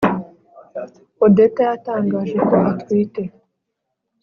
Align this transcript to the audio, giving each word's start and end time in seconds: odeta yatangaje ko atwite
odeta 1.25 1.61
yatangaje 1.69 2.37
ko 2.47 2.55
atwite 2.71 3.23